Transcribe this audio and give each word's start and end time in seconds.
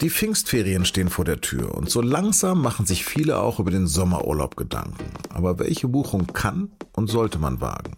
Die 0.00 0.10
Pfingstferien 0.10 0.84
stehen 0.84 1.08
vor 1.08 1.24
der 1.24 1.40
Tür 1.40 1.74
und 1.74 1.90
so 1.90 2.00
langsam 2.00 2.62
machen 2.62 2.86
sich 2.86 3.04
viele 3.04 3.40
auch 3.40 3.58
über 3.58 3.72
den 3.72 3.88
Sommerurlaub 3.88 4.56
Gedanken. 4.56 5.10
Aber 5.30 5.58
welche 5.58 5.88
Buchung 5.88 6.28
kann 6.28 6.70
und 6.92 7.08
sollte 7.08 7.40
man 7.40 7.60
wagen? 7.60 7.96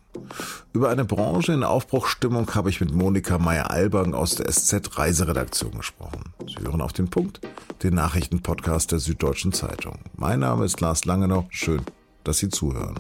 Über 0.72 0.88
eine 0.88 1.04
Branche 1.04 1.52
in 1.52 1.62
Aufbruchsstimmung 1.62 2.54
habe 2.54 2.70
ich 2.70 2.80
mit 2.80 2.94
Monika 2.94 3.38
Meyer-Albang 3.38 4.14
aus 4.14 4.36
der 4.36 4.50
SZ 4.50 4.96
Reiseredaktion 4.96 5.72
gesprochen. 5.72 6.32
Sie 6.46 6.64
hören 6.64 6.80
auf 6.80 6.94
den 6.94 7.10
Punkt, 7.10 7.42
den 7.82 7.94
Nachrichtenpodcast 7.96 8.92
der 8.92 8.98
Süddeutschen 8.98 9.52
Zeitung. 9.52 9.98
Mein 10.16 10.40
Name 10.40 10.64
ist 10.64 10.80
Lars 10.80 11.04
Langenau. 11.04 11.48
Schön, 11.50 11.82
dass 12.24 12.38
Sie 12.38 12.48
zuhören. 12.48 12.94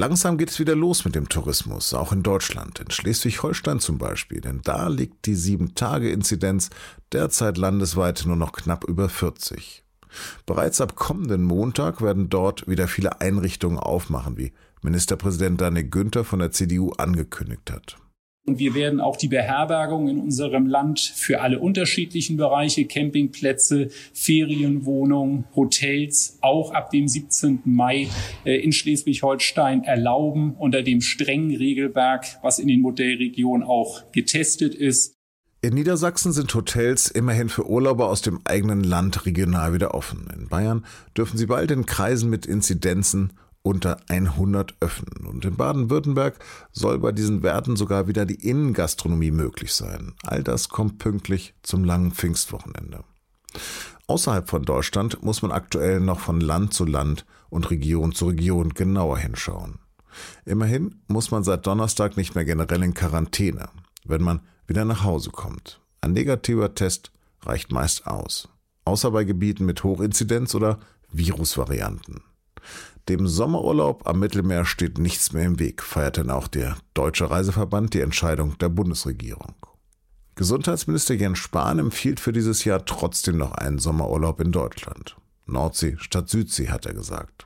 Langsam 0.00 0.38
geht 0.38 0.48
es 0.48 0.58
wieder 0.58 0.74
los 0.74 1.04
mit 1.04 1.14
dem 1.14 1.28
Tourismus, 1.28 1.92
auch 1.92 2.10
in 2.10 2.22
Deutschland, 2.22 2.80
in 2.80 2.90
Schleswig-Holstein 2.90 3.80
zum 3.80 3.98
Beispiel, 3.98 4.40
denn 4.40 4.62
da 4.64 4.88
liegt 4.88 5.26
die 5.26 5.36
7-Tage-Inzidenz 5.36 6.70
derzeit 7.12 7.58
landesweit 7.58 8.22
nur 8.24 8.36
noch 8.36 8.52
knapp 8.52 8.84
über 8.84 9.10
40. 9.10 9.84
Bereits 10.46 10.80
ab 10.80 10.96
kommenden 10.96 11.44
Montag 11.44 12.00
werden 12.00 12.30
dort 12.30 12.66
wieder 12.66 12.88
viele 12.88 13.20
Einrichtungen 13.20 13.78
aufmachen, 13.78 14.38
wie 14.38 14.54
Ministerpräsident 14.80 15.60
Daniel 15.60 15.90
Günther 15.90 16.24
von 16.24 16.38
der 16.38 16.50
CDU 16.50 16.92
angekündigt 16.92 17.70
hat. 17.70 17.98
Und 18.50 18.58
wir 18.58 18.74
werden 18.74 19.00
auch 19.00 19.14
die 19.14 19.28
Beherbergung 19.28 20.08
in 20.08 20.18
unserem 20.18 20.66
Land 20.66 20.98
für 20.98 21.40
alle 21.40 21.60
unterschiedlichen 21.60 22.36
Bereiche, 22.36 22.84
Campingplätze, 22.84 23.90
Ferienwohnungen, 24.12 25.44
Hotels, 25.54 26.36
auch 26.40 26.72
ab 26.72 26.90
dem 26.90 27.06
17. 27.06 27.60
Mai 27.64 28.08
äh, 28.44 28.56
in 28.56 28.72
Schleswig-Holstein 28.72 29.84
erlauben, 29.84 30.56
unter 30.58 30.82
dem 30.82 31.00
strengen 31.00 31.54
Regelwerk, 31.54 32.26
was 32.42 32.58
in 32.58 32.66
den 32.66 32.80
Modellregionen 32.80 33.62
auch 33.62 34.10
getestet 34.10 34.74
ist. 34.74 35.14
In 35.60 35.74
Niedersachsen 35.74 36.32
sind 36.32 36.52
Hotels 36.52 37.08
immerhin 37.08 37.50
für 37.50 37.70
Urlauber 37.70 38.08
aus 38.08 38.20
dem 38.20 38.40
eigenen 38.42 38.82
Land 38.82 39.26
regional 39.26 39.74
wieder 39.74 39.94
offen. 39.94 40.26
In 40.36 40.48
Bayern 40.48 40.84
dürfen 41.16 41.38
sie 41.38 41.46
bald 41.46 41.70
in 41.70 41.86
Kreisen 41.86 42.28
mit 42.28 42.46
Inzidenzen 42.46 43.32
unter 43.62 43.98
100 44.08 44.74
öffnen. 44.80 45.26
Und 45.26 45.44
in 45.44 45.56
Baden-Württemberg 45.56 46.38
soll 46.72 46.98
bei 46.98 47.12
diesen 47.12 47.42
Werten 47.42 47.76
sogar 47.76 48.08
wieder 48.08 48.24
die 48.26 48.48
Innengastronomie 48.48 49.30
möglich 49.30 49.74
sein. 49.74 50.14
All 50.24 50.42
das 50.42 50.68
kommt 50.68 50.98
pünktlich 50.98 51.54
zum 51.62 51.84
langen 51.84 52.12
Pfingstwochenende. 52.12 53.04
Außerhalb 54.06 54.48
von 54.48 54.64
Deutschland 54.64 55.22
muss 55.22 55.42
man 55.42 55.52
aktuell 55.52 56.00
noch 56.00 56.20
von 56.20 56.40
Land 56.40 56.74
zu 56.74 56.84
Land 56.84 57.26
und 57.48 57.70
Region 57.70 58.12
zu 58.12 58.26
Region 58.26 58.70
genauer 58.70 59.18
hinschauen. 59.18 59.78
Immerhin 60.44 60.96
muss 61.06 61.30
man 61.30 61.44
seit 61.44 61.66
Donnerstag 61.66 62.16
nicht 62.16 62.34
mehr 62.34 62.44
generell 62.44 62.82
in 62.82 62.94
Quarantäne, 62.94 63.68
wenn 64.04 64.22
man 64.22 64.40
wieder 64.66 64.84
nach 64.84 65.04
Hause 65.04 65.30
kommt. 65.30 65.80
Ein 66.00 66.12
negativer 66.12 66.74
Test 66.74 67.12
reicht 67.42 67.70
meist 67.72 68.06
aus, 68.06 68.48
außer 68.84 69.10
bei 69.10 69.24
Gebieten 69.24 69.66
mit 69.66 69.84
Hochinzidenz 69.84 70.54
oder 70.54 70.80
Virusvarianten. 71.12 72.22
Dem 73.08 73.26
Sommerurlaub 73.26 74.06
am 74.06 74.20
Mittelmeer 74.20 74.64
steht 74.64 74.98
nichts 74.98 75.32
mehr 75.32 75.44
im 75.44 75.58
Weg, 75.58 75.82
feiert 75.82 76.16
denn 76.16 76.30
auch 76.30 76.48
der 76.48 76.76
Deutsche 76.94 77.30
Reiseverband 77.30 77.94
die 77.94 78.00
Entscheidung 78.00 78.58
der 78.58 78.68
Bundesregierung. 78.68 79.54
Gesundheitsminister 80.36 81.14
Jens 81.14 81.38
Spahn 81.38 81.78
empfiehlt 81.78 82.20
für 82.20 82.32
dieses 82.32 82.64
Jahr 82.64 82.84
trotzdem 82.84 83.36
noch 83.36 83.52
einen 83.52 83.78
Sommerurlaub 83.78 84.40
in 84.40 84.52
Deutschland. 84.52 85.16
Nordsee 85.46 85.96
statt 85.98 86.28
Südsee, 86.28 86.68
hat 86.68 86.86
er 86.86 86.94
gesagt. 86.94 87.44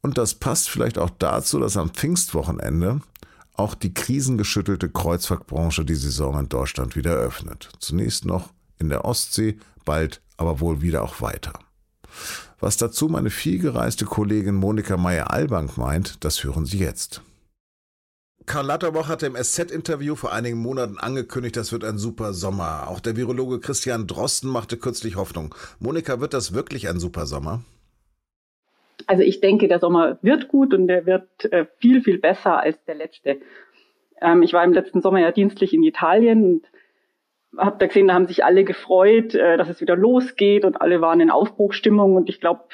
Und 0.00 0.16
das 0.16 0.34
passt 0.34 0.70
vielleicht 0.70 0.98
auch 0.98 1.10
dazu, 1.10 1.58
dass 1.58 1.76
am 1.76 1.90
Pfingstwochenende 1.90 3.00
auch 3.54 3.74
die 3.74 3.92
krisengeschüttelte 3.92 4.88
Kreuzfahrtbranche 4.88 5.84
die 5.84 5.94
Saison 5.94 6.38
in 6.38 6.48
Deutschland 6.48 6.96
wieder 6.96 7.12
öffnet. 7.12 7.68
Zunächst 7.78 8.24
noch 8.24 8.50
in 8.78 8.88
der 8.88 9.04
Ostsee, 9.04 9.58
bald 9.84 10.22
aber 10.36 10.60
wohl 10.60 10.80
wieder 10.80 11.02
auch 11.02 11.20
weiter. 11.20 11.52
Was 12.60 12.76
dazu 12.76 13.08
meine 13.08 13.30
vielgereiste 13.30 14.04
Kollegin 14.04 14.54
Monika 14.54 14.96
Meyer-Albank 14.96 15.76
meint, 15.76 16.24
das 16.24 16.44
hören 16.44 16.66
Sie 16.66 16.78
jetzt. 16.78 17.22
Karl 18.46 18.66
Latterbach 18.66 19.08
hatte 19.08 19.26
im 19.26 19.36
SZ-Interview 19.36 20.16
vor 20.16 20.32
einigen 20.32 20.58
Monaten 20.58 20.98
angekündigt, 20.98 21.56
das 21.56 21.72
wird 21.72 21.84
ein 21.84 21.98
super 21.98 22.32
Sommer. 22.32 22.88
Auch 22.88 23.00
der 23.00 23.16
Virologe 23.16 23.60
Christian 23.60 24.06
Drosten 24.06 24.50
machte 24.50 24.76
kürzlich 24.76 25.16
Hoffnung. 25.16 25.54
Monika, 25.78 26.20
wird 26.20 26.34
das 26.34 26.52
wirklich 26.52 26.88
ein 26.88 26.98
super 26.98 27.26
Sommer? 27.26 27.62
Also 29.06 29.22
ich 29.22 29.40
denke, 29.40 29.68
der 29.68 29.78
Sommer 29.78 30.18
wird 30.22 30.48
gut 30.48 30.74
und 30.74 30.88
der 30.88 31.06
wird 31.06 31.28
äh, 31.52 31.66
viel, 31.78 32.02
viel 32.02 32.18
besser 32.18 32.60
als 32.60 32.76
der 32.86 32.96
letzte. 32.96 33.40
Ähm, 34.20 34.42
ich 34.42 34.52
war 34.52 34.64
im 34.64 34.72
letzten 34.72 35.00
Sommer 35.00 35.20
ja 35.20 35.32
dienstlich 35.32 35.72
in 35.72 35.82
Italien 35.82 36.44
und 36.44 36.66
habe 37.56 37.78
da 37.78 37.86
gesehen, 37.86 38.08
da 38.08 38.14
haben 38.14 38.26
sich 38.26 38.44
alle 38.44 38.64
gefreut, 38.64 39.34
äh, 39.34 39.56
dass 39.56 39.68
es 39.68 39.80
wieder 39.80 39.96
losgeht 39.96 40.64
und 40.64 40.80
alle 40.80 41.00
waren 41.00 41.20
in 41.20 41.30
Aufbruchstimmung 41.30 42.16
und 42.16 42.28
ich 42.28 42.40
glaube, 42.40 42.64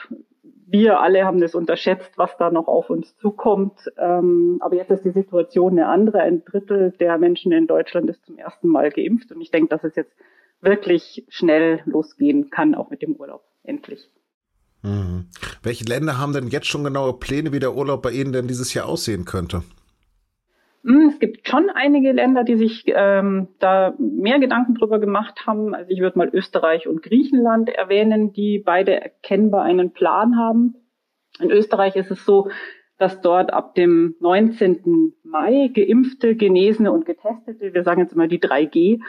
wir 0.69 1.01
alle 1.01 1.25
haben 1.25 1.41
das 1.41 1.55
unterschätzt, 1.55 2.13
was 2.17 2.37
da 2.39 2.51
noch 2.51 2.67
auf 2.67 2.91
uns 2.91 3.17
zukommt. 3.19 3.79
Ähm, 3.99 4.59
aber 4.61 4.75
jetzt 4.75 4.91
ist 4.91 5.05
die 5.05 5.11
Situation 5.11 5.73
eine 5.73 5.87
andere. 5.87 6.21
Ein 6.21 6.45
Drittel 6.45 6.93
der 6.99 7.19
Menschen 7.19 7.53
in 7.53 7.69
Deutschland 7.69 8.11
ist 8.11 8.27
zum 8.27 8.37
ersten 8.37 8.69
Mal 8.69 8.91
geimpft 8.91 9.31
und 9.31 9.41
ich 9.41 9.53
denke, 9.53 9.69
dass 9.69 9.85
es 9.85 9.95
jetzt 9.95 10.13
wirklich 10.61 11.25
schnell 11.29 11.81
losgehen 11.85 12.51
kann, 12.51 12.75
auch 12.75 12.91
mit 12.91 13.03
dem 13.03 13.15
Urlaub. 13.15 13.45
Endlich. 13.63 14.11
Mhm. 14.83 15.27
Welche 15.63 15.85
Länder 15.85 16.19
haben 16.19 16.33
denn 16.33 16.49
jetzt 16.49 16.67
schon 16.67 16.85
genaue 16.85 17.15
Pläne, 17.15 17.53
wie 17.53 17.61
der 17.61 17.75
Urlaub 17.75 18.03
bei 18.03 18.11
Ihnen 18.11 18.33
denn 18.33 18.49
dieses 18.49 18.75
Jahr 18.75 18.87
aussehen 18.87 19.25
könnte? 19.25 19.63
Hm, 20.85 21.11
es 21.13 21.19
gibt 21.19 21.36
schon 21.47 21.71
einige 21.71 22.13
Länder, 22.13 22.45
die 22.45 22.57
sich 22.57 22.85
ähm, 22.87 23.49
da 23.59 23.95
mehr 23.99 24.39
Gedanken 24.39 24.75
drüber 24.75 24.99
gemacht 24.99 25.47
haben. 25.47 25.75
Also 25.75 25.91
ich 25.91 26.01
würde 26.01 26.19
mal 26.19 26.31
Österreich 26.33 26.89
und 26.89 27.03
Griechenland 27.03 27.69
erwähnen, 27.69 28.33
die 28.33 28.63
beide 28.65 29.01
erkennbar 29.01 29.63
einen 29.63 29.93
Plan 29.93 30.37
haben. 30.37 30.75
In 31.41 31.51
Österreich 31.51 31.97
ist 31.97 32.11
es 32.11 32.25
so, 32.25 32.49
dass 32.99 33.21
dort 33.21 33.53
ab 33.53 33.75
dem 33.75 34.15
19. 34.21 35.13
Mai 35.23 35.71
geimpfte, 35.75 36.35
Genesene 36.35 36.93
und 36.93 37.05
Getestete, 37.05 37.75
wir 37.75 37.83
sagen 37.83 38.01
jetzt 38.01 38.15
immer 38.15 38.27
die 38.27 38.41
3G, 38.41 39.01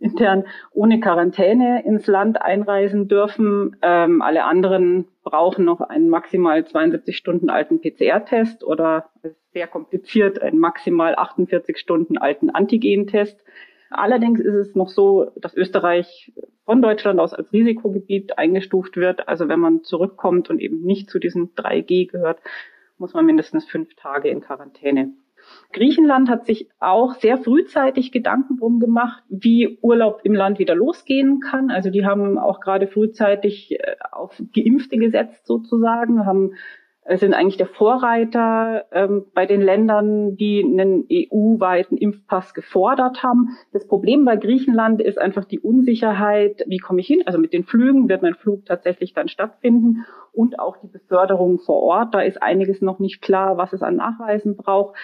intern 0.00 0.44
ohne 0.72 1.00
Quarantäne 1.00 1.84
ins 1.84 2.06
Land 2.06 2.40
einreisen 2.40 3.08
dürfen. 3.08 3.76
Ähm, 3.82 4.22
alle 4.22 4.44
anderen 4.44 5.06
brauchen 5.22 5.64
noch 5.64 5.80
einen 5.80 6.08
maximal 6.08 6.64
72 6.64 7.16
Stunden 7.16 7.50
alten 7.50 7.80
PCR-Test 7.80 8.64
oder 8.64 9.10
sehr 9.52 9.66
kompliziert 9.66 10.40
einen 10.40 10.58
maximal 10.58 11.14
48 11.14 11.78
Stunden 11.78 12.18
alten 12.18 12.50
Antigen-Test. 12.50 13.44
Allerdings 13.90 14.40
ist 14.40 14.54
es 14.54 14.74
noch 14.74 14.88
so, 14.88 15.30
dass 15.36 15.54
Österreich 15.54 16.32
von 16.64 16.82
Deutschland 16.82 17.20
aus 17.20 17.32
als 17.32 17.52
Risikogebiet 17.52 18.38
eingestuft 18.38 18.96
wird. 18.96 19.28
Also 19.28 19.48
wenn 19.48 19.60
man 19.60 19.82
zurückkommt 19.84 20.50
und 20.50 20.60
eben 20.60 20.82
nicht 20.82 21.10
zu 21.10 21.18
diesen 21.18 21.54
3G 21.54 22.10
gehört, 22.10 22.40
muss 23.04 23.12
man 23.12 23.26
mindestens 23.26 23.66
fünf 23.66 23.94
Tage 23.96 24.30
in 24.30 24.40
Quarantäne. 24.40 25.12
Griechenland 25.74 26.30
hat 26.30 26.46
sich 26.46 26.70
auch 26.80 27.12
sehr 27.16 27.36
frühzeitig 27.36 28.12
Gedanken 28.12 28.56
drum 28.56 28.80
gemacht, 28.80 29.22
wie 29.28 29.78
Urlaub 29.82 30.20
im 30.24 30.32
Land 30.32 30.58
wieder 30.58 30.74
losgehen 30.74 31.40
kann. 31.40 31.70
Also 31.70 31.90
die 31.90 32.06
haben 32.06 32.38
auch 32.38 32.60
gerade 32.60 32.86
frühzeitig 32.86 33.72
äh, 33.72 33.96
auf 34.10 34.42
Geimpfte 34.54 34.96
gesetzt 34.96 35.46
sozusagen, 35.46 36.24
haben 36.24 36.52
sind 37.06 37.34
eigentlich 37.34 37.58
der 37.58 37.66
Vorreiter 37.66 38.86
ähm, 38.90 39.26
bei 39.34 39.44
den 39.44 39.60
Ländern, 39.60 40.36
die 40.36 40.64
einen 40.64 41.06
EU-weiten 41.10 41.98
Impfpass 41.98 42.54
gefordert 42.54 43.22
haben. 43.22 43.50
Das 43.72 43.86
Problem 43.86 44.24
bei 44.24 44.36
Griechenland 44.36 45.02
ist 45.02 45.18
einfach 45.18 45.44
die 45.44 45.60
Unsicherheit, 45.60 46.64
wie 46.66 46.78
komme 46.78 47.00
ich 47.00 47.06
hin? 47.06 47.22
Also 47.26 47.38
mit 47.38 47.52
den 47.52 47.64
Flügen 47.64 48.08
wird 48.08 48.22
mein 48.22 48.34
Flug 48.34 48.64
tatsächlich 48.64 49.12
dann 49.12 49.28
stattfinden 49.28 50.06
und 50.32 50.58
auch 50.58 50.78
die 50.78 50.88
Beförderung 50.88 51.58
vor 51.58 51.82
Ort. 51.82 52.14
Da 52.14 52.20
ist 52.20 52.42
einiges 52.42 52.80
noch 52.80 52.98
nicht 52.98 53.20
klar, 53.20 53.58
was 53.58 53.74
es 53.74 53.82
an 53.82 53.96
Nachweisen 53.96 54.56
braucht. 54.56 54.96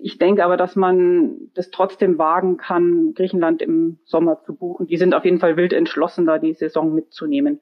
Ich 0.00 0.16
denke 0.16 0.42
aber, 0.44 0.56
dass 0.56 0.76
man 0.76 1.50
das 1.54 1.70
trotzdem 1.70 2.16
wagen 2.16 2.56
kann, 2.56 3.12
Griechenland 3.14 3.60
im 3.60 3.98
Sommer 4.04 4.40
zu 4.40 4.54
buchen. 4.54 4.86
Die 4.86 4.96
sind 4.96 5.14
auf 5.14 5.26
jeden 5.26 5.40
Fall 5.40 5.58
wild 5.58 5.74
entschlossen, 5.74 6.24
da 6.24 6.38
die 6.38 6.54
Saison 6.54 6.94
mitzunehmen. 6.94 7.60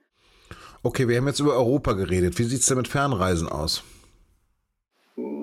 Okay, 0.85 1.07
wir 1.09 1.17
haben 1.17 1.29
jetzt 1.29 1.39
über 1.39 1.55
Europa 1.55 1.93
geredet. 1.93 2.39
Wie 2.39 2.43
sieht 2.43 2.61
es 2.61 2.67
denn 2.67 2.77
mit 2.77 2.89
Fernreisen 2.89 3.49
aus? 3.49 3.85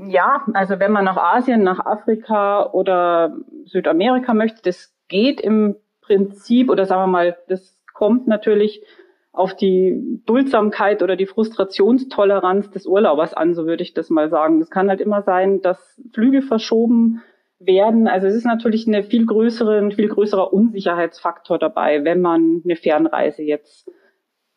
Ja, 0.08 0.44
also 0.54 0.80
wenn 0.80 0.92
man 0.92 1.06
nach 1.06 1.18
Asien, 1.18 1.64
nach 1.64 1.86
Afrika 1.86 2.70
oder 2.72 3.38
Südamerika 3.66 4.34
möchte, 4.34 4.62
das 4.64 4.94
geht 5.08 5.40
im 5.40 5.76
Prinzip 6.02 6.70
oder 6.70 6.86
sagen 6.86 7.04
wir 7.04 7.08
mal, 7.08 7.38
das 7.48 7.80
kommt 7.94 8.28
natürlich 8.28 8.84
auf 9.32 9.56
die 9.56 10.22
Duldsamkeit 10.26 11.04
oder 11.04 11.16
die 11.16 11.28
Frustrationstoleranz 11.28 12.72
des 12.72 12.86
Urlaubers 12.86 13.34
an, 13.34 13.54
so 13.54 13.66
würde 13.66 13.84
ich 13.84 13.94
das 13.94 14.10
mal 14.10 14.30
sagen. 14.30 14.60
Es 14.60 14.70
kann 14.70 14.90
halt 14.90 15.00
immer 15.00 15.22
sein, 15.22 15.62
dass 15.62 16.02
Flüge 16.14 16.42
verschoben 16.42 17.22
werden. 17.60 18.08
Also 18.08 18.28
es 18.28 18.34
ist 18.34 18.46
natürlich 18.46 18.88
eine 18.88 19.04
viel 19.04 19.26
größere, 19.26 19.78
ein 19.78 19.92
viel 19.92 20.10
größerer 20.10 20.52
Unsicherheitsfaktor 20.52 21.60
dabei, 21.60 22.04
wenn 22.04 22.20
man 22.20 22.62
eine 22.66 22.76
Fernreise 22.76 23.44
jetzt 23.44 23.90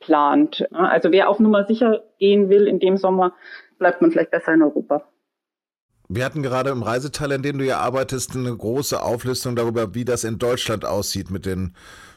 plant. 0.02 0.66
Also 0.72 1.10
wer 1.12 1.28
auf 1.28 1.40
Nummer 1.40 1.64
sicher 1.66 2.02
gehen 2.19 2.50
will 2.50 2.66
in 2.66 2.78
dem 2.78 2.96
Sommer, 2.96 3.32
bleibt 3.78 4.02
man 4.02 4.10
vielleicht 4.10 4.31
besser 4.31 4.52
in 4.52 4.62
Europa. 4.62 5.08
Wir 6.08 6.26
hatten 6.26 6.43
gerade 6.43 6.70
im 6.70 6.82
Reiseteil, 6.82 7.32
in 7.32 7.43
dem 7.43 7.58
du 7.58 7.64
ja 7.64 7.78
arbeitest, 7.78 8.37
eine 8.37 8.54
große 8.54 9.02
Auflistung 9.02 9.56
darüber, 9.56 9.94
wie 9.94 10.04
das 10.04 10.25
in 10.25 10.38
Deutschland 10.38 10.84
aussieht 10.84 11.31
mit 11.31 11.46
den, 11.46 11.75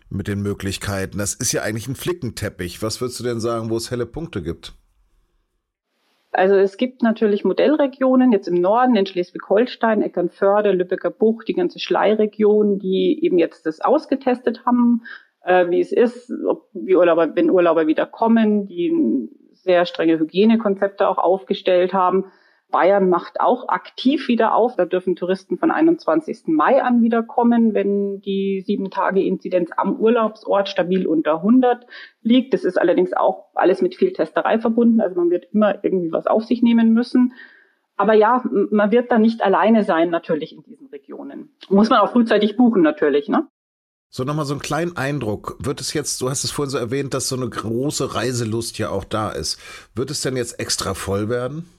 mit 0.09 0.27
den 0.27 0.41
Möglichkeiten. 0.41 1.17
Das 1.17 1.33
ist 1.33 1.53
ja 1.53 1.61
eigentlich 1.61 1.87
ein 1.87 1.95
Flickenteppich. 1.95 2.81
Was 2.81 2.99
würdest 2.99 3.21
du 3.21 3.23
denn 3.23 3.39
sagen, 3.39 3.69
wo 3.69 3.77
es 3.77 3.91
helle 3.91 4.05
Punkte 4.05 4.41
gibt? 4.41 4.73
Also 6.35 6.55
es 6.55 6.75
gibt 6.75 7.01
natürlich 7.01 7.45
Modellregionen, 7.45 8.33
jetzt 8.33 8.49
im 8.49 8.55
Norden, 8.59 8.97
in 8.97 9.05
Schleswig-Holstein, 9.05 10.01
Eckernförde, 10.01 10.71
Lübecker 10.71 11.09
Bucht, 11.09 11.47
die 11.47 11.53
ganze 11.53 11.79
Schleiregion, 11.79 12.79
die 12.79 13.23
eben 13.23 13.37
jetzt 13.37 13.65
das 13.65 13.79
ausgetestet 13.79 14.65
haben, 14.65 15.03
äh, 15.45 15.69
wie 15.69 15.79
es 15.79 15.91
ist, 15.91 16.31
ob, 16.47 16.67
wie 16.73 16.95
Urlauber, 16.95 17.35
wenn 17.35 17.49
Urlauber 17.49 17.87
wieder 17.87 18.05
kommen, 18.05 18.67
die 18.67 19.29
sehr 19.53 19.85
strenge 19.85 20.19
Hygienekonzepte 20.19 21.07
auch 21.07 21.17
aufgestellt 21.17 21.93
haben. 21.93 22.25
Bayern 22.71 23.09
macht 23.09 23.39
auch 23.39 23.69
aktiv 23.69 24.27
wieder 24.27 24.53
auf. 24.53 24.75
Da 24.75 24.85
dürfen 24.85 25.15
Touristen 25.15 25.57
von 25.57 25.71
21. 25.71 26.47
Mai 26.47 26.83
an 26.83 27.03
wieder 27.03 27.23
kommen, 27.23 27.73
wenn 27.73 28.19
die 28.21 28.63
sieben 28.65 28.89
Tage 28.89 29.23
Inzidenz 29.23 29.69
am 29.77 29.99
Urlaubsort 29.99 30.67
stabil 30.67 31.07
unter 31.07 31.35
100 31.35 31.85
liegt. 32.21 32.53
Das 32.53 32.65
ist 32.65 32.77
allerdings 32.77 33.13
auch 33.13 33.45
alles 33.53 33.81
mit 33.81 33.95
viel 33.95 34.13
Testerei 34.13 34.59
verbunden. 34.59 34.99
Also 34.99 35.15
man 35.15 35.29
wird 35.29 35.45
immer 35.53 35.83
irgendwie 35.83 36.11
was 36.11 36.27
auf 36.27 36.43
sich 36.43 36.61
nehmen 36.63 36.91
müssen. 36.91 37.33
Aber 37.97 38.13
ja, 38.13 38.43
man 38.71 38.91
wird 38.91 39.11
da 39.11 39.19
nicht 39.19 39.41
alleine 39.43 39.83
sein, 39.83 40.09
natürlich 40.09 40.53
in 40.53 40.63
diesen 40.63 40.87
Regionen. 40.87 41.55
Muss 41.69 41.89
man 41.89 41.99
auch 41.99 42.11
frühzeitig 42.11 42.57
buchen, 42.57 42.81
natürlich, 42.81 43.29
ne? 43.29 43.47
So 44.09 44.23
nochmal 44.23 44.45
so 44.45 44.53
einen 44.53 44.61
kleinen 44.61 44.95
Eindruck. 44.95 45.57
Wird 45.59 45.81
es 45.81 45.93
jetzt, 45.93 46.21
du 46.21 46.29
hast 46.29 46.43
es 46.43 46.51
vorhin 46.51 46.69
so 46.69 46.77
erwähnt, 46.77 47.13
dass 47.13 47.27
so 47.27 47.35
eine 47.35 47.49
große 47.49 48.15
Reiselust 48.15 48.77
ja 48.77 48.89
auch 48.89 49.03
da 49.03 49.29
ist. 49.29 49.59
Wird 49.93 50.09
es 50.09 50.21
denn 50.21 50.37
jetzt 50.37 50.59
extra 50.59 50.93
voll 50.93 51.29
werden? 51.29 51.69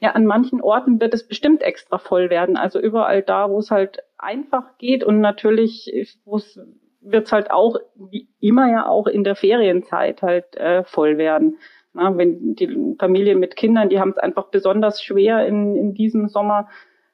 Ja, 0.00 0.10
an 0.10 0.26
manchen 0.26 0.60
Orten 0.60 1.00
wird 1.00 1.14
es 1.14 1.26
bestimmt 1.26 1.62
extra 1.62 1.98
voll 1.98 2.28
werden. 2.28 2.56
Also 2.56 2.78
überall 2.78 3.22
da, 3.22 3.48
wo 3.48 3.58
es 3.58 3.70
halt 3.70 4.00
einfach 4.18 4.76
geht 4.78 5.02
und 5.04 5.20
natürlich, 5.20 5.90
wo 6.24 6.36
es 6.36 6.58
wird 7.00 7.26
es 7.26 7.32
halt 7.32 7.50
auch, 7.50 7.76
wie 7.94 8.28
immer 8.40 8.70
ja 8.70 8.86
auch 8.86 9.06
in 9.06 9.24
der 9.24 9.36
Ferienzeit 9.36 10.22
halt 10.22 10.56
äh, 10.56 10.84
voll 10.84 11.18
werden. 11.18 11.58
Na, 11.92 12.16
wenn 12.16 12.54
die 12.54 12.94
Familien 12.98 13.40
mit 13.40 13.56
Kindern, 13.56 13.88
die 13.88 13.98
haben 13.98 14.10
es 14.10 14.18
einfach 14.18 14.48
besonders 14.48 15.02
schwer 15.02 15.46
in, 15.46 15.76
in 15.76 15.94
diesem 15.94 16.28
Sommer. 16.28 16.68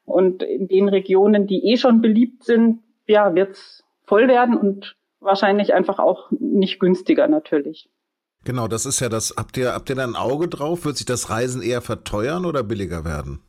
Und 0.05 0.43
in 0.43 0.67
den 0.67 0.87
Regionen, 0.87 1.47
die 1.47 1.71
eh 1.71 1.77
schon 1.77 2.01
beliebt 2.01 2.43
sind, 2.43 2.81
ja, 3.07 3.33
wird 3.33 3.51
es 3.51 3.83
voll 4.07 4.27
werden 4.27 4.57
und 4.57 4.95
wahrscheinlich 5.19 5.73
einfach 5.73 5.99
auch 5.99 6.31
nicht 6.31 6.79
günstiger 6.79 7.27
natürlich. 7.27 7.89
Genau, 8.45 8.67
das 8.67 8.85
ist 8.85 8.99
ja 8.99 9.09
das. 9.09 9.35
Habt 9.37 9.57
ihr, 9.57 9.73
habt 9.73 9.89
ihr 9.89 9.95
da 9.95 10.03
ein 10.03 10.15
Auge 10.15 10.47
drauf? 10.47 10.85
Wird 10.85 10.97
sich 10.97 11.05
das 11.05 11.29
Reisen 11.29 11.61
eher 11.61 11.81
verteuern 11.81 12.45
oder 12.45 12.63
billiger 12.63 13.03
werden? 13.03 13.41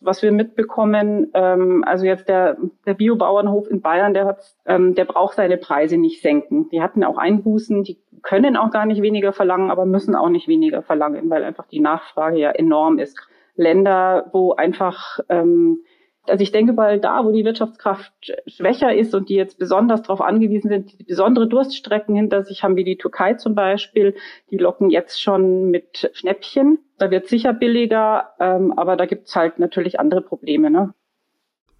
Was 0.00 0.22
wir 0.22 0.30
mitbekommen, 0.30 1.30
ähm, 1.34 1.82
also 1.86 2.04
jetzt 2.04 2.28
der, 2.28 2.56
der 2.86 2.94
Biobauernhof 2.94 3.68
in 3.68 3.80
Bayern, 3.80 4.14
der 4.14 4.26
hat, 4.26 4.54
ähm, 4.64 4.94
der 4.94 5.04
braucht 5.04 5.36
seine 5.36 5.56
Preise 5.56 5.96
nicht 5.96 6.22
senken. 6.22 6.68
Die 6.70 6.82
hatten 6.82 7.02
auch 7.02 7.18
Einbußen, 7.18 7.82
die 7.82 7.98
können 8.22 8.56
auch 8.56 8.70
gar 8.70 8.86
nicht 8.86 9.02
weniger 9.02 9.32
verlangen, 9.32 9.70
aber 9.70 9.86
müssen 9.86 10.14
auch 10.14 10.28
nicht 10.28 10.48
weniger 10.48 10.82
verlangen, 10.82 11.28
weil 11.30 11.44
einfach 11.44 11.66
die 11.66 11.80
Nachfrage 11.80 12.38
ja 12.38 12.50
enorm 12.50 12.98
ist. 12.98 13.18
Länder, 13.54 14.28
wo 14.32 14.52
einfach 14.52 15.18
ähm, 15.28 15.82
also 16.28 16.42
ich 16.42 16.52
denke 16.52 16.72
mal, 16.72 17.00
da, 17.00 17.24
wo 17.24 17.32
die 17.32 17.44
Wirtschaftskraft 17.44 18.12
schwächer 18.46 18.94
ist 18.94 19.14
und 19.14 19.28
die 19.28 19.34
jetzt 19.34 19.58
besonders 19.58 20.02
darauf 20.02 20.20
angewiesen 20.20 20.68
sind, 20.68 20.98
die 20.98 21.04
besondere 21.04 21.48
Durststrecken 21.48 22.14
hinter 22.14 22.42
sich 22.42 22.62
haben, 22.62 22.76
wie 22.76 22.84
die 22.84 22.98
Türkei 22.98 23.34
zum 23.34 23.54
Beispiel, 23.54 24.14
die 24.50 24.58
locken 24.58 24.90
jetzt 24.90 25.20
schon 25.20 25.70
mit 25.70 26.10
Schnäppchen. 26.12 26.78
Da 26.98 27.10
wird 27.10 27.28
sicher 27.28 27.52
billiger, 27.52 28.34
ähm, 28.40 28.72
aber 28.76 28.96
da 28.96 29.06
gibt's 29.06 29.36
halt 29.36 29.58
natürlich 29.58 30.00
andere 30.00 30.22
Probleme. 30.22 30.70
Ne? 30.70 30.94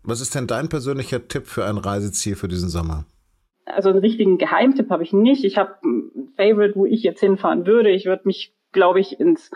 Was 0.02 0.20
ist 0.20 0.34
denn 0.34 0.46
dein 0.46 0.68
persönlicher 0.68 1.26
Tipp 1.26 1.46
für 1.46 1.64
ein 1.64 1.78
Reiseziel 1.78 2.36
für 2.36 2.48
diesen 2.48 2.68
Sommer? 2.68 3.04
Also 3.64 3.90
einen 3.90 3.98
richtigen 3.98 4.38
Geheimtipp 4.38 4.90
habe 4.90 5.02
ich 5.02 5.12
nicht. 5.12 5.44
Ich 5.44 5.58
habe 5.58 5.74
ein 5.84 6.32
Favorite, 6.36 6.76
wo 6.76 6.86
ich 6.86 7.02
jetzt 7.02 7.20
hinfahren 7.20 7.66
würde. 7.66 7.90
Ich 7.90 8.06
würde 8.06 8.22
mich, 8.24 8.54
glaube 8.70 9.00
ich, 9.00 9.18
ins 9.18 9.50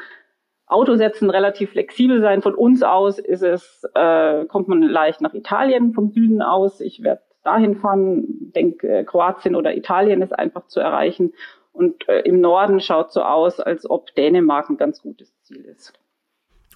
Auto 0.70 0.96
setzen, 0.96 1.30
relativ 1.30 1.70
flexibel 1.70 2.20
sein. 2.20 2.42
Von 2.42 2.54
uns 2.54 2.82
aus 2.82 3.18
ist 3.18 3.42
es, 3.42 3.82
äh, 3.94 4.44
kommt 4.46 4.68
man 4.68 4.82
leicht 4.82 5.20
nach 5.20 5.34
Italien 5.34 5.92
vom 5.92 6.10
Süden 6.10 6.42
aus. 6.42 6.80
Ich 6.80 7.02
werde 7.02 7.22
dahin 7.42 7.76
fahren, 7.76 8.24
denke 8.54 8.88
äh, 8.88 9.04
Kroatien 9.04 9.56
oder 9.56 9.76
Italien 9.76 10.22
ist 10.22 10.32
einfach 10.32 10.66
zu 10.66 10.80
erreichen. 10.80 11.32
Und 11.72 12.08
äh, 12.08 12.20
im 12.20 12.40
Norden 12.40 12.80
schaut 12.80 13.12
so 13.12 13.22
aus, 13.22 13.60
als 13.60 13.88
ob 13.88 14.14
Dänemark 14.14 14.70
ein 14.70 14.76
ganz 14.76 15.02
gutes 15.02 15.32
Ziel 15.42 15.64
ist. 15.64 15.92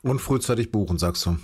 Und 0.03 0.21
frühzeitig 0.21 0.71
buchen, 0.71 0.99
sagst 0.99 1.27
du? 1.27 1.37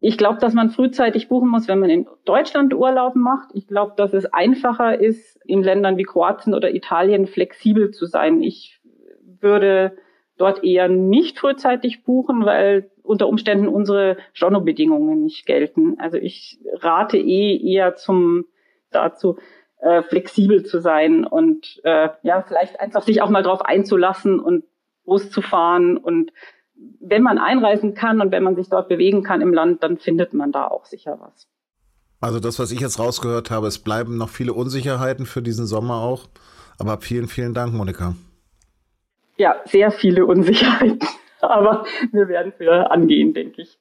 Ich 0.00 0.18
glaube, 0.18 0.38
dass 0.38 0.54
man 0.54 0.70
frühzeitig 0.70 1.28
buchen 1.28 1.48
muss, 1.48 1.68
wenn 1.68 1.78
man 1.78 1.90
in 1.90 2.06
Deutschland 2.24 2.74
Urlaub 2.74 3.16
macht. 3.16 3.48
Ich 3.54 3.66
glaube, 3.66 3.94
dass 3.96 4.12
es 4.12 4.26
einfacher 4.26 5.00
ist, 5.00 5.40
in 5.46 5.62
Ländern 5.62 5.96
wie 5.96 6.04
Kroatien 6.04 6.54
oder 6.54 6.74
Italien 6.74 7.26
flexibel 7.26 7.90
zu 7.90 8.06
sein. 8.06 8.42
Ich 8.42 8.80
würde 9.40 9.96
dort 10.38 10.62
eher 10.64 10.88
nicht 10.88 11.38
frühzeitig 11.38 12.04
buchen, 12.04 12.44
weil 12.44 12.90
unter 13.02 13.28
Umständen 13.28 13.68
unsere 13.68 14.16
Stornobedingungen 14.32 15.22
nicht 15.24 15.46
gelten. 15.46 15.98
Also 15.98 16.18
ich 16.18 16.58
rate 16.74 17.18
eh 17.18 17.56
eher 17.56 17.94
zum 17.94 18.46
dazu, 18.90 19.38
äh, 19.78 20.02
flexibel 20.02 20.64
zu 20.64 20.80
sein 20.80 21.24
und 21.24 21.80
äh, 21.84 22.08
ja, 22.22 22.42
vielleicht 22.42 22.80
einfach 22.80 23.02
sich 23.02 23.22
auch 23.22 23.30
mal 23.30 23.42
drauf 23.42 23.62
einzulassen 23.62 24.40
und 24.40 24.64
loszufahren. 25.04 25.96
Und 25.96 26.32
wenn 27.00 27.22
man 27.22 27.38
einreisen 27.38 27.94
kann 27.94 28.20
und 28.20 28.32
wenn 28.32 28.42
man 28.42 28.56
sich 28.56 28.68
dort 28.68 28.88
bewegen 28.88 29.22
kann 29.22 29.40
im 29.40 29.52
Land, 29.52 29.82
dann 29.82 29.98
findet 29.98 30.34
man 30.34 30.52
da 30.52 30.66
auch 30.66 30.86
sicher 30.86 31.18
was. 31.20 31.48
Also 32.20 32.40
das, 32.40 32.58
was 32.58 32.72
ich 32.72 32.80
jetzt 32.80 32.98
rausgehört 32.98 33.50
habe, 33.50 33.66
es 33.66 33.78
bleiben 33.78 34.16
noch 34.16 34.30
viele 34.30 34.54
Unsicherheiten 34.54 35.26
für 35.26 35.42
diesen 35.42 35.66
Sommer 35.66 35.96
auch. 35.96 36.24
Aber 36.78 36.98
vielen, 37.00 37.28
vielen 37.28 37.54
Dank, 37.54 37.72
Monika 37.74 38.14
ja, 39.36 39.56
sehr 39.64 39.90
viele 39.90 40.26
Unsicherheiten. 40.26 41.00
Aber 41.40 41.84
wir 42.12 42.28
werden 42.28 42.52
für 42.56 42.90
angehen, 42.90 43.34
denke 43.34 43.62
ich. 43.62 43.78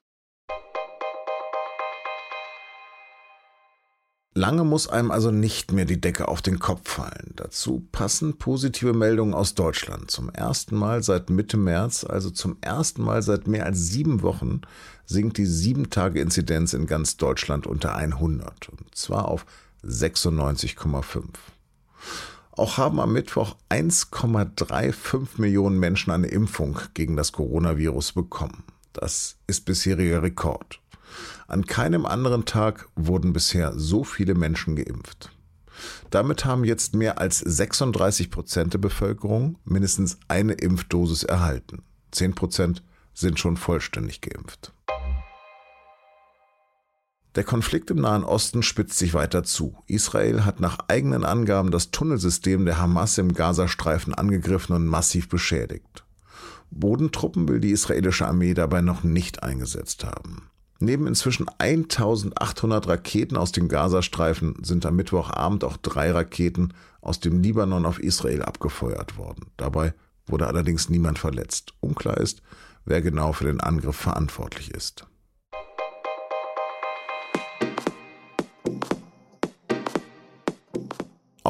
Lange 4.38 4.66
muss 4.66 4.90
einem 4.90 5.12
also 5.12 5.32
nicht 5.32 5.72
mehr 5.72 5.86
die 5.86 6.02
Decke 6.02 6.28
auf 6.28 6.42
den 6.42 6.60
Kopf 6.60 6.90
fallen. 6.90 7.32
Dazu 7.38 7.88
passen 7.94 8.38
positive 8.38 8.92
Meldungen 8.92 9.34
aus 9.34 9.56
Deutschland. 9.56 10.12
Zum 10.12 10.30
ersten 10.30 10.76
Mal 10.76 11.02
seit 11.04 11.30
Mitte 11.30 11.56
März, 11.56 12.04
also 12.04 12.30
zum 12.30 12.58
ersten 12.60 13.02
Mal 13.02 13.22
seit 13.22 13.48
mehr 13.48 13.66
als 13.66 13.88
sieben 13.88 14.24
Wochen, 14.24 14.60
sinkt 15.06 15.38
die 15.38 15.46
Sieben-Tage-Inzidenz 15.46 16.74
in 16.74 16.86
ganz 16.86 17.16
Deutschland 17.16 17.66
unter 17.66 17.96
100. 17.96 18.68
Und 18.68 18.94
zwar 18.94 19.30
auf 19.30 19.46
96,5. 19.86 21.24
Auch 22.58 22.78
haben 22.78 23.02
am 23.02 23.12
Mittwoch 23.12 23.58
1,35 23.70 25.42
Millionen 25.42 25.78
Menschen 25.78 26.12
eine 26.12 26.28
Impfung 26.28 26.80
gegen 26.94 27.18
das 27.18 27.34
Coronavirus 27.34 28.14
bekommen. 28.14 28.64
Das 28.94 29.36
ist 29.46 29.66
bisheriger 29.66 30.24
Rekord. 30.24 30.80
An 31.48 31.66
keinem 31.66 32.06
anderen 32.06 32.46
Tag 32.46 32.88
wurden 32.96 33.34
bisher 33.34 33.74
so 33.76 34.06
viele 34.06 34.36
Menschen 34.36 34.78
geimpft. 34.78 35.32
Damit 36.10 36.46
haben 36.46 36.64
jetzt 36.64 36.96
mehr 36.96 37.20
als 37.20 37.40
36 37.40 38.32
Prozent 38.32 38.74
der 38.74 38.80
Bevölkerung 38.80 39.58
mindestens 39.66 40.18
eine 40.30 40.54
Impfdosis 40.54 41.24
erhalten. 41.24 41.84
10 42.12 42.36
Prozent 42.36 42.84
sind 43.14 43.38
schon 43.38 43.58
vollständig 43.58 44.22
geimpft. 44.22 44.72
Der 47.36 47.44
Konflikt 47.44 47.92
im 47.92 48.00
Nahen 48.00 48.24
Osten 48.24 48.64
spitzt 48.64 48.98
sich 48.98 49.14
weiter 49.14 49.44
zu. 49.44 49.76
Israel 49.88 50.46
hat 50.46 50.62
nach 50.62 50.78
eigenen 50.88 51.26
Angaben 51.26 51.70
das 51.70 51.92
Tunnelsystem 51.92 52.66
der 52.66 52.78
Hamas 52.78 53.18
im 53.18 53.34
Gazastreifen 53.34 54.14
angegriffen 54.14 54.74
und 54.74 54.88
massiv 54.88 55.28
beschädigt. 55.28 56.06
Bodentruppen 56.72 57.50
will 57.50 57.60
die 57.60 57.72
israelische 57.72 58.26
Armee 58.26 58.54
dabei 58.54 58.82
noch 58.82 59.04
nicht 59.04 59.44
eingesetzt 59.44 60.06
haben. 60.06 60.50
Neben 60.80 61.08
inzwischen 61.08 61.48
1800 61.58 62.88
Raketen 62.88 63.38
aus 63.38 63.52
dem 63.52 63.68
Gazastreifen 63.68 64.56
sind 64.62 64.86
am 64.86 64.96
Mittwochabend 64.96 65.64
auch 65.66 65.78
drei 65.78 66.12
Raketen 66.12 66.74
aus 67.02 67.20
dem 67.20 67.42
Libanon 67.42 67.86
auf 67.86 68.00
Israel 68.00 68.44
abgefeuert 68.44 69.18
worden. 69.18 69.48
Dabei 69.58 69.94
wurde 70.26 70.48
allerdings 70.48 70.90
niemand 70.90 71.20
verletzt. 71.20 71.74
Unklar 71.82 72.18
ist, 72.18 72.42
wer 72.86 73.02
genau 73.02 73.34
für 73.34 73.46
den 73.46 73.60
Angriff 73.60 73.96
verantwortlich 73.96 74.72
ist. 74.72 75.06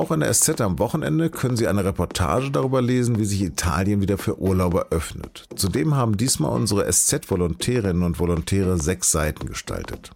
Auch 0.06 0.12
in 0.12 0.20
der 0.20 0.32
SZ 0.36 0.62
am 0.62 0.78
Wochenende 0.78 1.32
können 1.32 1.58
Sie 1.58 1.68
eine 1.68 1.84
Reportage 1.84 2.52
darüber 2.52 2.80
lesen, 2.80 3.18
wie 3.18 3.26
sich 3.26 3.42
Italien 3.42 4.02
wieder 4.02 4.20
für 4.20 4.40
Urlauber 4.40 4.90
öffnet. 4.92 5.48
Zudem 5.56 5.96
haben 5.96 6.16
diesmal 6.16 6.52
unsere 6.52 6.88
SZ-Volontärinnen 6.88 8.04
und 8.04 8.20
Volontäre 8.20 8.78
sechs 8.80 9.12
Seiten 9.12 9.48
gestaltet. 9.48 10.12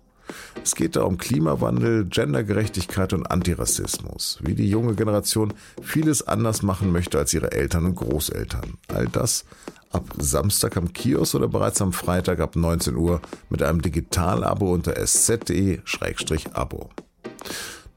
Es 0.63 0.75
geht 0.75 0.95
da 0.95 1.01
um 1.01 1.17
Klimawandel, 1.17 2.05
Gendergerechtigkeit 2.05 3.13
und 3.13 3.31
Antirassismus, 3.31 4.37
wie 4.43 4.53
die 4.53 4.69
junge 4.69 4.93
Generation 4.93 5.55
vieles 5.81 6.27
anders 6.27 6.61
machen 6.61 6.91
möchte 6.91 7.17
als 7.17 7.33
ihre 7.33 7.51
Eltern 7.51 7.85
und 7.85 7.95
Großeltern. 7.95 8.75
All 8.89 9.07
das 9.07 9.43
ab 9.89 10.03
Samstag 10.19 10.77
am 10.77 10.93
Kiosk 10.93 11.33
oder 11.33 11.47
bereits 11.47 11.81
am 11.81 11.93
Freitag 11.93 12.41
ab 12.41 12.55
19 12.55 12.95
Uhr 12.95 13.21
mit 13.49 13.63
einem 13.63 13.81
Digital-Abo 13.81 14.71
unter 14.71 14.97
sz.de-abo. 14.97 16.91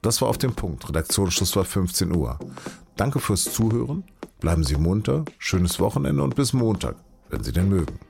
Das 0.02 0.20
war 0.20 0.28
auf 0.28 0.38
dem 0.38 0.52
Punkt. 0.54 0.88
Redaktionsschluss 0.88 1.54
war 1.54 1.64
15 1.64 2.14
Uhr. 2.14 2.38
Danke 2.96 3.20
fürs 3.20 3.44
Zuhören. 3.44 4.02
Bleiben 4.40 4.64
Sie 4.64 4.76
munter, 4.76 5.24
schönes 5.38 5.78
Wochenende 5.78 6.24
und 6.24 6.34
bis 6.34 6.52
Montag, 6.52 6.96
wenn 7.30 7.44
Sie 7.44 7.52
denn 7.52 7.68
mögen. 7.68 8.00